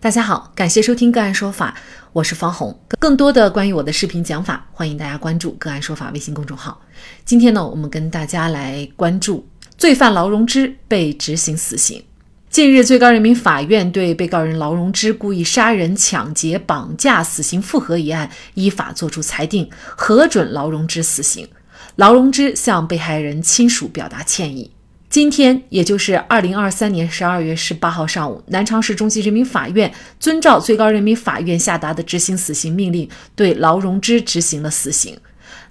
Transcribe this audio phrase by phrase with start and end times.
[0.00, 1.74] 大家好，感谢收听个案说法，
[2.12, 2.78] 我是方红。
[3.00, 6.80] 更多的关于我的视频讲法，欢迎大家关注个案说法微信公众号。
[7.24, 9.44] 今天呢，我们跟大家来关注
[9.76, 12.00] 罪犯劳荣枝被执行死刑。
[12.48, 21.48] 近日，最高人民法院对被告人劳荣枝故意杀人、抢劫、绑架死刑复核一案依法作出裁定，核准劳荣枝死刑。
[21.96, 24.70] 劳荣枝向被害人亲属表达歉意。
[25.18, 35.18] 今天，也就是二零二三年十二月十八号上午，南昌市中级人民法院遵照最高人民法院下达的执行死刑命令，对劳荣枝执行了死刑。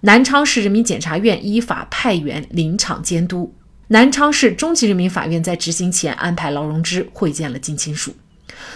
[0.02, 3.56] 南昌市人民检察院依法派员临场监督。
[3.88, 8.14] 南昌市中级人民法院在执行前安排劳荣枝会见了近亲属。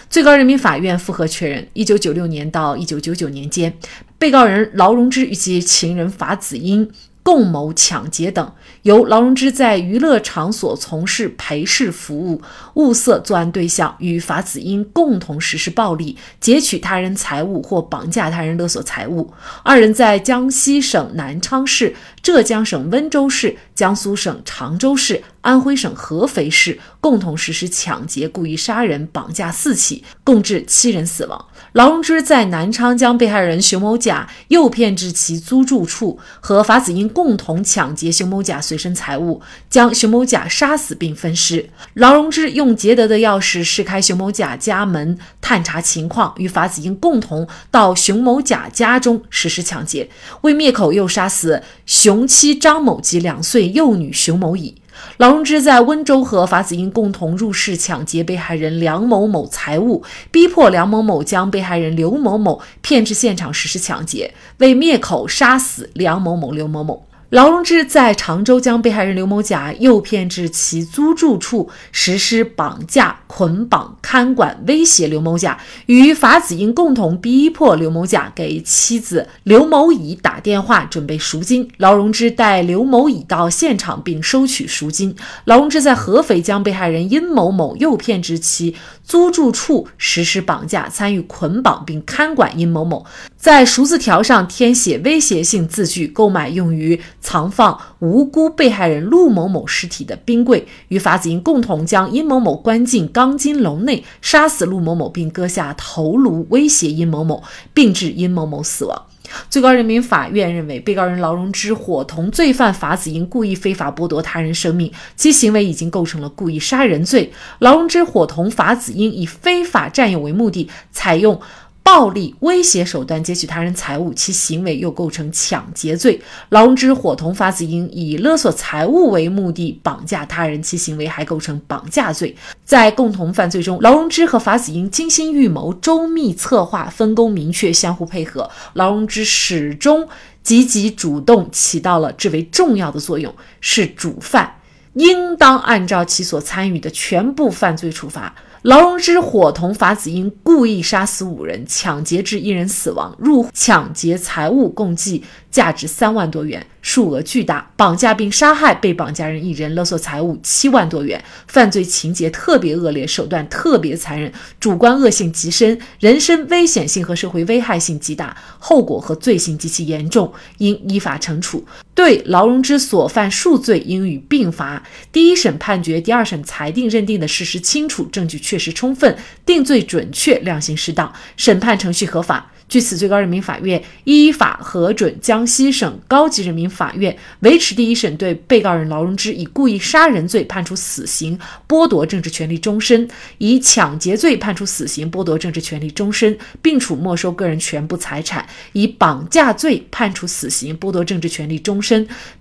[0.09, 3.77] 最高人民法院复核确认，一九九六年到一九九九年间，
[4.17, 6.89] 被告人劳荣枝与其情人法子英。
[7.23, 12.41] 共谋抢劫等，由劳荣枝在娱乐场所从事陪侍服务，
[12.73, 19.31] 物色作案对象，与法子英共同实施暴力，劫取他人财物或绑架他人勒索财物。
[19.63, 25.23] 二人在江西省南昌市、浙江省温州市、江苏省常州市。
[25.41, 31.45] 安徽省合肥市共同实施抢劫、故意杀人、绑架四起，共致七人死亡。
[31.71, 41.71] 劳荣枝在南昌将被害人熊某甲诱骗至其租住处，和法子英共同抢劫熊某甲随身财物，将熊某甲杀死并分尸。
[41.95, 50.07] 劳荣枝用劫得的钥匙试开熊某甲家门，探查情况，与法子英共同到熊某甲家中实施抢劫。
[50.41, 54.75] 为灭口，又杀死熊妻张某及两岁幼女熊某乙。
[55.17, 67.07] 劳荣枝在温州和法子英共同入室抢劫被害人梁某某财物，逼迫梁某某将被害人刘某某骗至现场实施抢劫，为灭口杀死梁某某、刘某某。
[67.29, 81.69] 劳荣枝在常州将被害人刘某甲诱骗至其租住处，实施绑架、捆绑、看管、威胁刘某甲，与法子英共同逼迫刘某甲给妻子刘某乙打电话准备赎金。
[81.77, 85.15] 劳荣枝带刘某乙到现场并收取赎金。
[85.45, 93.05] 劳荣枝在合肥将被害人殷某某诱骗至其租住处，实施绑架、参与捆绑并看管殷某某，
[93.37, 96.99] 在赎字条上填写威胁性字句，购买用于。
[97.23, 107.43] 藏放无辜被害人陆某某尸体的冰柜，与法子英共同将殷某某关进钢筋笼内，杀死陆某某，并割下头颅威胁殷某某，
[107.75, 109.05] 并致殷某某死亡。
[109.49, 117.31] 最高人民法院认为，被告人劳荣枝伙同罪犯法子英故意非法剥夺他人生命，其行为已经构成了故意杀人罪。
[117.59, 121.39] 劳荣枝伙同法子英以非法占有为目的，采用。
[121.83, 126.21] 暴力威胁手段劫取他人财物，其行为又构成抢劫罪。
[126.49, 132.35] 劳荣枝伙同法子英以勒索财物为目的绑架他人，其行为还构成绑架罪。
[132.63, 138.49] 在共同犯罪中，劳荣枝和法子英精心预谋、周密策划、分工明确、相互配合。
[138.73, 140.07] 劳荣枝始终
[140.43, 144.55] 积极主动，起到了至为重要的作用，是主犯，
[144.93, 148.33] 应当按照其所参与的全部犯罪处罚。
[148.63, 156.63] 劳荣枝伙同法子英故意杀死五人，抢劫致一人死亡，入抢劫财物共计价值三万多元。
[156.83, 171.63] 数额巨大，绑架并杀害被绑架人一人，勒索财物七万多元，犯罪情节特别恶劣，手段特别残忍，主观恶性极深，人身危险性和社会危害性极大，后果和罪行极其严重，应依法惩处。
[171.93, 174.81] 对劳荣枝所犯数罪应予并罚。
[175.11, 182.51] 第一审判决、第二审裁定认定的事实清楚，证据确实充分，定罪准确，量刑适当，审判程序合法。
[182.69, 191.37] 据此，最高人民法院依法核准江西省高级人民法院维持第一审对被告人劳荣枝以故意杀人罪判处死刑，
[191.67, 193.05] 剥夺政治权利终身；
[193.39, 198.41] 以抢劫罪判处死刑，剥夺政治权利终身，并处没收个人全部财产；
[198.71, 201.90] 以绑架罪判处死刑，剥夺政治权利终身，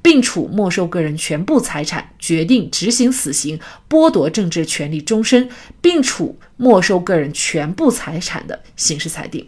[0.03, 5.49] 并处没收个人全部财产，决定执行死刑，剥夺政治权利终身，
[5.81, 9.47] 并处没收个人全部财产的刑事裁定。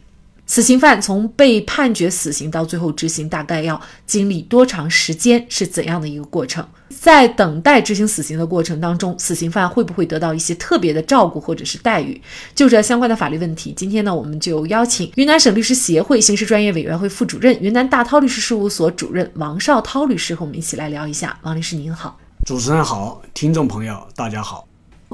[0.53, 5.47] 死刑犯从被判决死刑到最后执行，大概要经历多长时间？
[5.49, 6.63] 是怎样的一个过程？
[6.91, 12.21] 在等待执行死刑的过程当中，死刑犯会不会得到一些特别的照顾或者是待遇？
[12.55, 21.39] 就这相关的法律问题，今天呢，我们就邀请云南省律师协会刑事专业委员会副主任、云南大韬律师事务所主任王绍涛律师和我们一起来聊一下。
[21.45, 24.72] 王律师您好，主持人好，听众朋友大家好。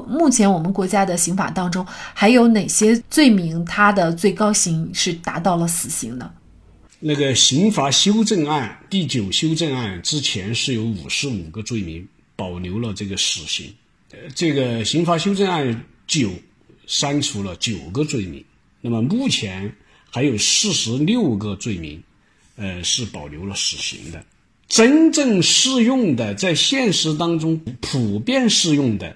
[0.09, 6.31] 目前我们国家的刑法当中还有哪些罪名，它的最高刑是达到了死刑呢？
[6.99, 13.73] 那个刑法修正案第九修正案之前是有五十五个罪名保留了这个死刑，
[14.11, 16.29] 呃，这个刑法修正案九
[16.87, 18.43] 删除了九个罪名，
[18.81, 19.73] 那么目前
[20.09, 22.03] 还有四十六个罪名，
[22.57, 24.21] 呃，是保留了死刑的。
[24.67, 29.15] 真正适用的，在现实当中普遍适用的，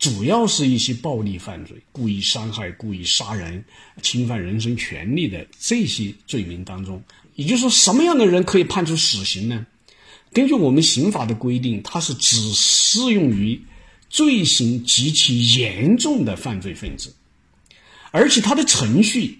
[0.00, 3.64] 主要是一些暴力犯罪、故意伤害、故意杀人、
[4.02, 7.00] 侵犯人身权利的这些罪名当中。
[7.36, 9.64] 也就是说，什么样的人可以判处死刑呢？
[10.32, 13.60] 根据我们刑法的规定，它是只适用于
[14.08, 17.14] 罪行极其严重的犯罪分子，
[18.10, 19.38] 而且它的程序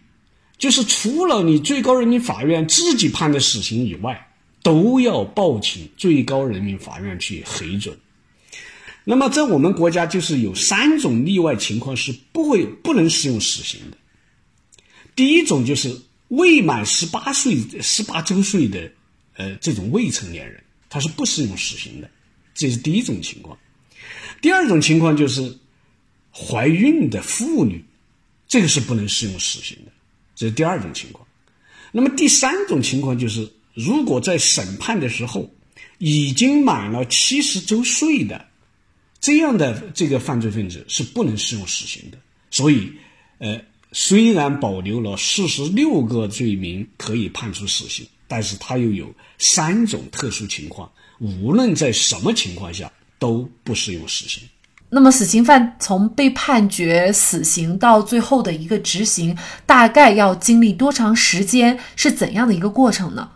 [0.58, 4.26] 就是除了你最高人民法院自己判的死刑以外。
[4.62, 7.96] 都要报请最高人民法院去核准。
[9.04, 13.96] 那么，在我们国家就是有三种例外情况是不会不能适用死刑的。
[15.16, 18.90] 第一种就是未满十八岁、十八周岁的
[19.36, 22.10] 呃这种未成年人，他是不适用死刑的，
[22.54, 23.58] 这是第一种情况。
[24.40, 25.58] 第二种情况就是
[26.30, 27.84] 怀孕的妇女，
[28.46, 29.92] 这个是不能适用死刑的，
[30.36, 31.26] 这是第二种情况。
[31.92, 33.50] 那么第三种情况就是。
[33.72, 35.48] 如果在审判的时候
[35.98, 38.48] 已经满了七十周岁的
[39.20, 42.18] 这样的这个犯罪分子是不能适用死刑的。
[42.50, 42.90] 所以，
[43.38, 43.60] 呃，
[43.92, 50.90] 虽然保留了四十六个罪名可以判处死刑，但是它又有三种特殊情况，
[51.20, 54.42] 无论在什么情况下都不适用死刑。
[54.88, 61.78] 那么，死刑犯从被判决死刑到最后的一个执行，大概要经历多长时间？
[61.94, 63.30] 是怎样的一个过程呢？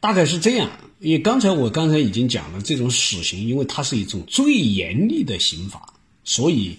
[0.00, 0.70] 大概是这样，
[1.04, 5.92] 因为刚才我刚才已经讲了，这种死刑，因为它是一种最严厉的刑法，
[6.24, 6.74] 所以，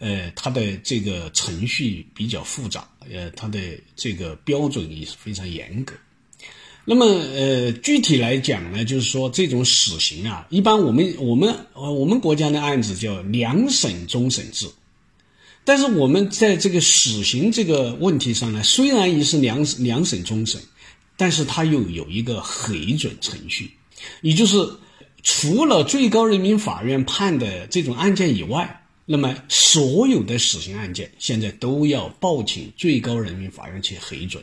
[0.00, 3.60] 呃，它的这个程序比较复杂，呃，它的
[3.94, 5.94] 这个标准也是非常严格。
[6.84, 14.66] 那么，呃，具体来讲呢，就是说这种死刑啊，一般我们我们呃我们国家的案子叫两审终审制，
[15.64, 20.60] 但是我们在这个死刑这个问题上呢，虽然也是两两审终审。
[21.20, 23.70] 但是它又有一个核准程序，
[24.22, 24.56] 也就是
[25.22, 34.42] 除了最高人民法院判的这种案件以外，那么所有的死刑案件现在都要报请最高人民法院去核准。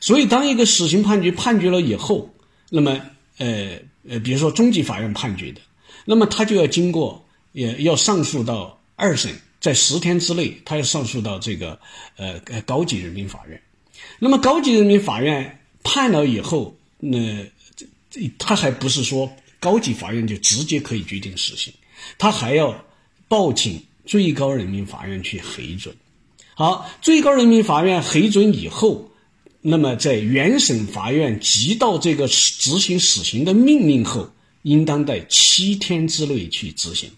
[0.00, 2.28] 所以，当一个死刑判决判决了以后，
[2.70, 3.00] 那么
[3.38, 5.60] 呃呃，比如说中级法院判决的，
[6.04, 9.30] 那么他就要经过也要上诉到二审，
[9.60, 11.78] 在十天之内，他要上诉到这个
[12.16, 13.62] 呃高级人民法院。
[14.18, 15.60] 那么高级人民法院。
[15.84, 17.18] 判了以后，那
[17.76, 21.72] 这这他还不是说高级法院就直接可以决定死刑，
[22.18, 22.84] 他还要
[23.28, 25.94] 报请最高人民法院去核准。
[26.56, 29.10] 好，最高人民法院核准以后，
[29.60, 34.28] 那么在原审法院接到这个执行死刑的命令后，
[34.62, 37.10] 应当在七天之内去执行。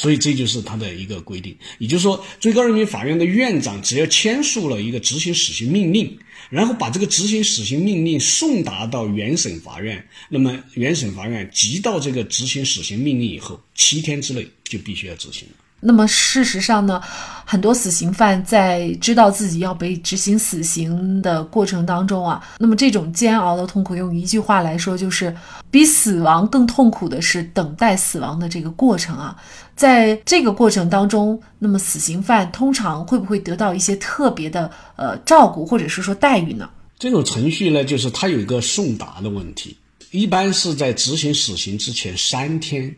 [0.00, 6.18] 所以这就是他的一个规定，也就是说，最高人民法院的院长只要签署了一个执行死刑命令，
[6.48, 15.54] 然后把这个执行死刑命令送达到原审法院，那么原审法院即到这个执行死刑命令以后，七天之内就必须要执行了。
[15.80, 17.00] 那么事实上呢，
[17.44, 25.34] 很多死刑犯在知道自己要被执行死刑的过程当中啊，那么这种煎熬的痛苦，用一句话来说，就是
[25.70, 29.36] 比死亡更痛苦的是等待死亡的这个过程啊。
[29.74, 36.68] 在这个过程当中，那么死刑犯通常会不会得到一些特别的呃照顾，或者是说待遇呢？
[36.98, 39.78] 这种程序呢，就是它有一个送达的问题，
[40.10, 42.94] 一般是在执行死刑之前三天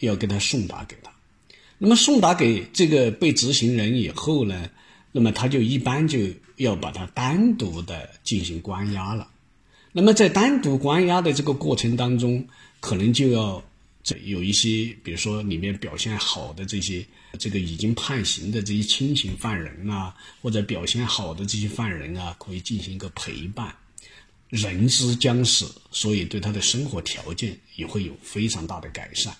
[0.00, 1.13] 要给他送达给他。
[1.78, 4.70] 那么送达给这个被执行人以后呢，
[5.12, 6.18] 那么他就一般就
[6.56, 9.28] 要把他单独的进行关押了。
[9.92, 12.46] 那么在单独关押的这个过程当中，
[12.80, 13.62] 可能就要
[14.02, 17.04] 这有一些，比如说里面表现好的这些
[17.38, 23.74] 这个已经判刑的这些轻刑犯人啊，或者表现好的这些犯人啊，可以进行一个陪伴。
[24.50, 29.34] 人之将死，所以对他的生活条件也会有非常大的改善。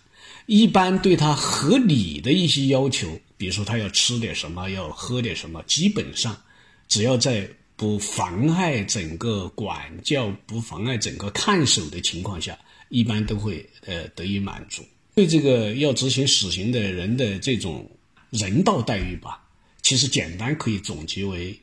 [0.47, 6.39] 一般对他合理的一些要求，比如说他要吃点什么，要喝点什么，基本上
[6.87, 12.59] 只要在不妨碍整个管教、不妨碍整个看守的情况下，
[12.91, 14.83] 一般都会呃得以满足。
[15.15, 17.91] 对这个要执行死刑的人的这种
[18.31, 19.43] 人道待遇吧，
[19.83, 21.59] 其实简单可以总结为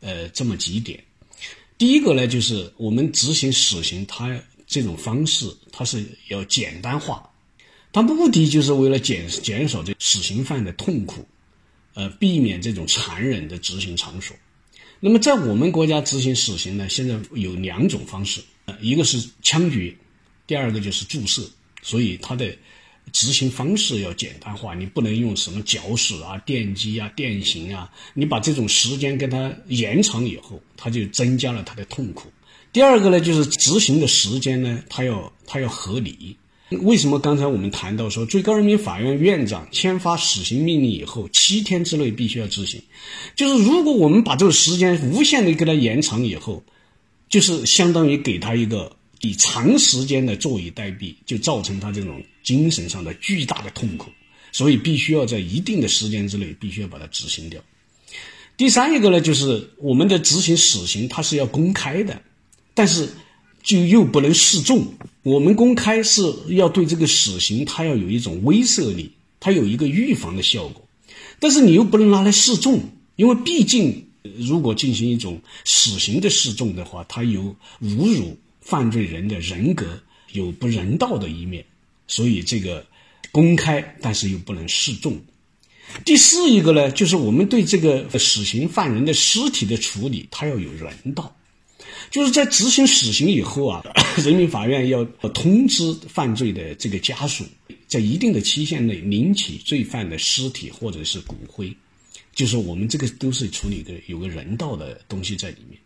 [0.00, 1.02] 呃这么几点。
[1.78, 7.28] 第一个呢，就是我们执行死刑，它这种方式它是要简单化。
[7.96, 11.26] 它目的就是为了减减少这死刑犯的痛苦，
[11.94, 14.36] 呃，避免这种残忍的执行场所。
[15.00, 19.96] 那么，在我们国家执行死刑呢，现在有两种方式，呃一个是枪决，
[20.46, 21.42] 第二个就是注射。
[21.80, 22.54] 所以它的
[23.12, 32.30] 执行方式要简单化，你不能用什么绞死啊、电击啊、电刑啊，你把这种时间跟它延长以后，它就增加了它的痛苦。
[32.74, 36.36] 第二个呢，就是执行的时间呢，它要它要合理。
[36.70, 42.82] 为什么刚才我们谈到说，最高人民法院院长签发死刑命令以后，七天之内必须要执行？
[43.36, 46.60] 就是如果我们把这个时间无限的给他延长以后，
[47.28, 54.10] 就是相当于给他一个以长时间的坐以待毙，就造成他这种精神上的巨大的痛苦。
[54.50, 57.62] 所以必须要在一定的时间之内，必须要把它执行掉。
[58.56, 62.20] 第三一个呢，就是我们的执行死刑，它是要公开的，
[62.74, 63.08] 但是。
[63.66, 64.86] 就又不能示众，
[65.24, 70.86] 我们公开是要对这个死刑，它要有一种威慑力，它有一个预防的效果，
[71.40, 72.80] 但是你又不能拿来示众，
[73.16, 74.06] 因为毕竟
[74.38, 77.42] 如果进行一种死刑的示众的话，它有
[77.82, 81.64] 侮辱犯罪人的人格，有不人道的一面，
[82.06, 82.86] 所以这个
[83.32, 85.20] 公开，但是又不能示众。
[86.04, 91.35] 第四一个呢，就是我们对这个死刑犯人的尸体的处理，它要有人道。
[92.10, 93.82] 就是在执行死刑以后啊，
[94.24, 97.44] 人民法院要通知犯罪的这个家属，
[97.86, 101.74] 在一定的期限内领取罪犯的尸体或者是骨灰，
[102.34, 105.78] 就是我们这个都是处理的有个人道的东西在里面。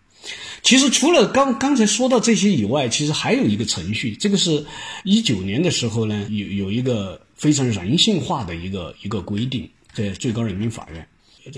[0.63, 4.65] 其实除了刚刚才说到这些以外，其实还有一个程序，这个是
[5.05, 11.09] 一九年的时候呢，有有一个非常人性化的一个一个规定，在最高人民法院，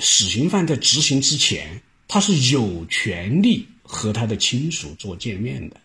[0.01, 3.67] 死刑犯在执行之前，他是有权利。
[3.83, 5.77] 和他的亲属做见面的，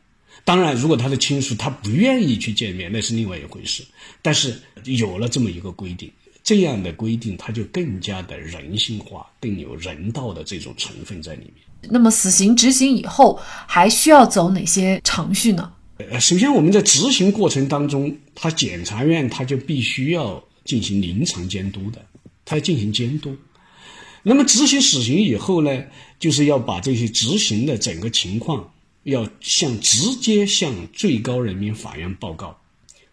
[0.45, 3.83] 当然，如果他的亲属他不愿意去见面，那是另外一回事。
[4.21, 6.11] 但是有了这么一个规定，
[6.43, 11.91] 这样的规定它就更加的人性化，更有人道的这种成分在里面。
[11.91, 15.71] 那么，死刑执行以后还需要走哪些程序呢？
[15.97, 22.05] 呃，首先我们在执行过程当中，他检察院他就必须要进行临场监督的，
[22.45, 23.35] 他要进行监督。
[24.23, 25.83] 那么执行死刑以后呢，
[26.19, 28.71] 就是要把这些执行的整个情况，
[29.03, 32.59] 要向直接向最高人民法院报告，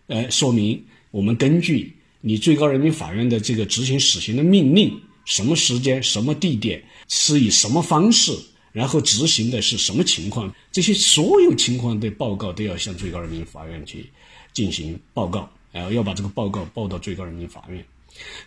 [0.07, 8.33] 呃，说明我们根据你最高人民法院的这个执行死刑的命令，什么时间、什么地点，是以什么方式，
[8.73, 14.07] 然后执行的是什么情况，这些所有情况的报告都要向最高人民法院去
[14.53, 17.85] 进行报告，然后要把这个报告报到最高人民法院。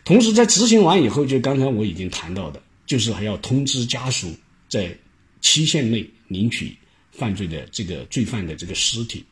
[0.04, 4.34] 同时，在执行完以后，就刚才我已经谈到的，就是还要通知家属
[4.70, 4.96] 在
[5.42, 6.78] 期限内领取
[7.12, 9.26] 犯罪的这个罪犯的这个尸体。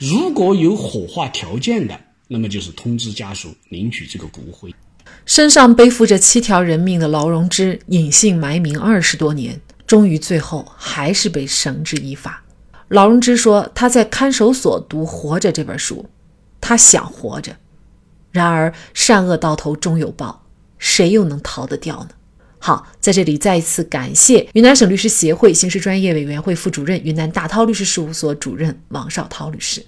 [0.00, 4.74] 如果有火化条件的，那么就是通知家属领取这个骨灰。
[5.24, 12.42] 身上背负着七条人命的劳荣枝，隐姓埋名二十多年，终于最后还是被绳之以法。
[12.88, 16.08] 劳荣枝说：“他在看守所读《活着》这本书，
[16.60, 17.56] 他想活着。”
[18.30, 20.44] 然而，善恶到头终有报，
[20.78, 22.10] 谁又能逃得掉呢？
[22.66, 29.80] 好，在这里再一次感谢云南省律师协会刑事专业委员会副主任、云南大韬律师事务所主任王绍涛律师。